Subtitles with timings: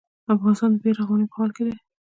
[0.35, 1.73] افغانستان د بیا رغونې په حال کې دی